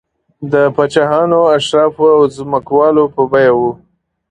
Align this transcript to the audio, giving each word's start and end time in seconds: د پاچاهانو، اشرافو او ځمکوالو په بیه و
د 0.51 0.53
پاچاهانو، 0.75 1.39
اشرافو 1.57 2.05
او 2.15 2.21
ځمکوالو 2.37 3.03
په 3.15 3.21
بیه 3.31 3.53
و 3.57 3.61